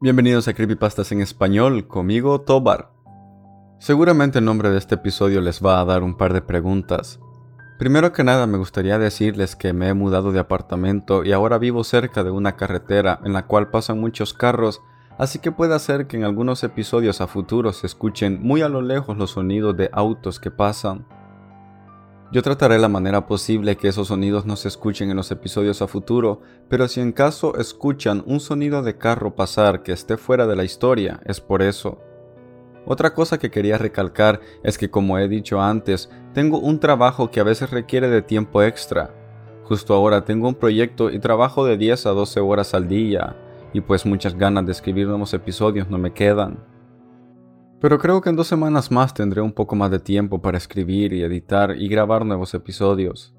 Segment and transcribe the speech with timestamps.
[0.00, 2.92] Bienvenidos a Creepypastas en español, conmigo Tobar.
[3.80, 7.18] Seguramente el nombre de este episodio les va a dar un par de preguntas.
[7.80, 11.82] Primero que nada me gustaría decirles que me he mudado de apartamento y ahora vivo
[11.82, 14.80] cerca de una carretera en la cual pasan muchos carros,
[15.18, 18.82] así que puede ser que en algunos episodios a futuro se escuchen muy a lo
[18.82, 21.06] lejos los sonidos de autos que pasan.
[22.30, 25.86] Yo trataré la manera posible que esos sonidos no se escuchen en los episodios a
[25.86, 30.54] futuro, pero si en caso escuchan un sonido de carro pasar que esté fuera de
[30.54, 32.02] la historia, es por eso.
[32.84, 37.40] Otra cosa que quería recalcar es que como he dicho antes, tengo un trabajo que
[37.40, 39.14] a veces requiere de tiempo extra.
[39.64, 43.36] Justo ahora tengo un proyecto y trabajo de 10 a 12 horas al día,
[43.72, 46.58] y pues muchas ganas de escribir nuevos episodios no me quedan.
[47.80, 51.12] Pero creo que en dos semanas más tendré un poco más de tiempo para escribir
[51.12, 53.34] y editar y grabar nuevos episodios.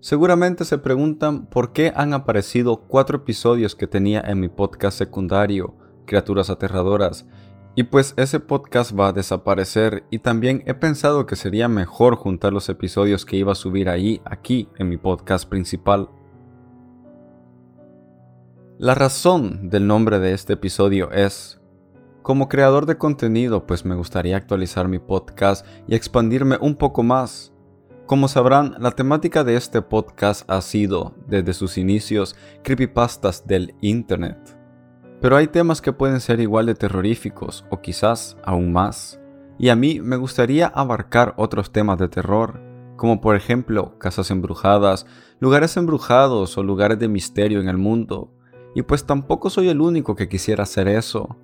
[0.00, 5.74] Seguramente se preguntan por qué han aparecido cuatro episodios que tenía en mi podcast secundario,
[6.06, 7.26] Criaturas Aterradoras,
[7.74, 12.52] y pues ese podcast va a desaparecer y también he pensado que sería mejor juntar
[12.52, 16.08] los episodios que iba a subir ahí, aquí, en mi podcast principal.
[18.78, 21.59] La razón del nombre de este episodio es
[22.22, 27.52] como creador de contenido, pues me gustaría actualizar mi podcast y expandirme un poco más.
[28.06, 34.58] Como sabrán, la temática de este podcast ha sido, desde sus inicios, creepypastas del Internet.
[35.20, 39.20] Pero hay temas que pueden ser igual de terroríficos, o quizás aún más.
[39.58, 42.60] Y a mí me gustaría abarcar otros temas de terror,
[42.96, 45.06] como por ejemplo casas embrujadas,
[45.38, 48.32] lugares embrujados o lugares de misterio en el mundo.
[48.74, 51.36] Y pues tampoco soy el único que quisiera hacer eso.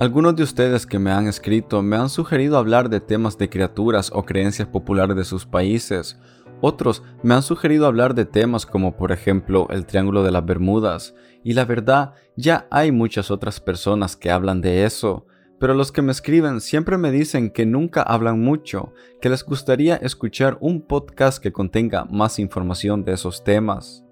[0.00, 4.12] Algunos de ustedes que me han escrito me han sugerido hablar de temas de criaturas
[4.14, 6.20] o creencias populares de sus países.
[6.60, 11.16] Otros me han sugerido hablar de temas como por ejemplo el Triángulo de las Bermudas.
[11.42, 15.26] Y la verdad, ya hay muchas otras personas que hablan de eso.
[15.58, 19.96] Pero los que me escriben siempre me dicen que nunca hablan mucho, que les gustaría
[19.96, 24.04] escuchar un podcast que contenga más información de esos temas.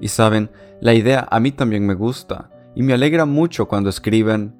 [0.00, 0.50] Y saben,
[0.82, 4.54] la idea a mí también me gusta y me alegra mucho cuando escriben,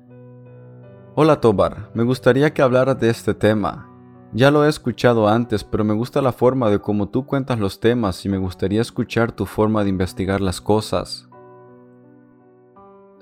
[1.15, 3.89] Hola Tobar, me gustaría que hablaras de este tema.
[4.33, 7.79] Ya lo he escuchado antes, pero me gusta la forma de cómo tú cuentas los
[7.79, 11.29] temas y me gustaría escuchar tu forma de investigar las cosas.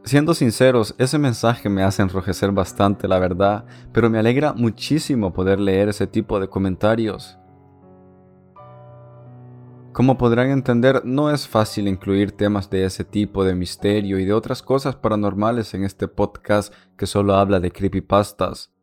[0.02, 5.60] Siendo sinceros, ese mensaje me hace enrojecer bastante, la verdad, pero me alegra muchísimo poder
[5.60, 7.38] leer ese tipo de comentarios.
[9.96, 14.34] Como podrán entender, no es fácil incluir temas de ese tipo de misterio y de
[14.34, 18.74] otras cosas paranormales en este podcast que solo habla de creepypastas.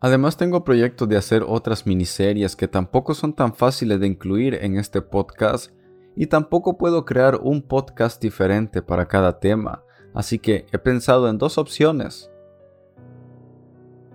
[0.00, 4.78] Además tengo proyectos de hacer otras miniseries que tampoco son tan fáciles de incluir en
[4.78, 5.70] este podcast
[6.16, 11.38] y tampoco puedo crear un podcast diferente para cada tema, así que he pensado en
[11.38, 12.32] dos opciones.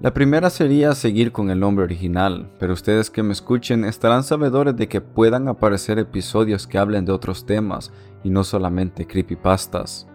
[0.02, 4.76] La primera sería seguir con el nombre original, pero ustedes que me escuchen estarán sabedores
[4.76, 7.92] de que puedan aparecer episodios que hablen de otros temas
[8.24, 10.08] y no solamente creepypastas.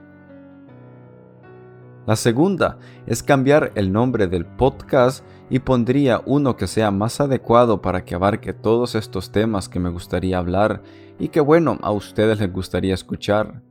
[2.04, 7.80] La segunda es cambiar el nombre del podcast y pondría uno que sea más adecuado
[7.80, 10.82] para que abarque todos estos temas que me gustaría hablar
[11.20, 13.62] y que bueno, a ustedes les gustaría escuchar.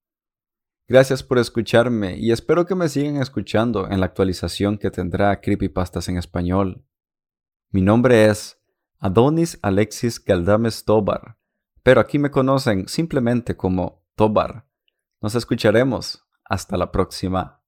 [0.87, 6.09] Gracias por escucharme y espero que me sigan escuchando en la actualización que tendrá Creepypastas
[6.09, 6.85] en español.
[7.71, 8.61] Mi nombre es
[8.99, 11.37] Adonis Alexis Galdames Tobar,
[11.81, 14.67] pero aquí me conocen simplemente como Tobar.
[15.21, 16.21] Nos escucharemos.
[16.47, 17.64] Hasta la próxima.